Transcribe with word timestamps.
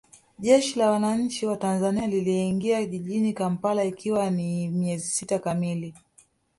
Jeshi 0.39 0.77
la 0.79 0.91
Wananchi 0.91 1.45
wa 1.45 1.57
Tanzania 1.57 2.07
liliingia 2.07 2.85
jijini 2.85 3.33
Kampala 3.33 3.83
ikiwa 3.83 4.29
ni 4.29 4.69
miezi 4.69 5.07
sita 5.07 5.39
kamili 5.39 5.93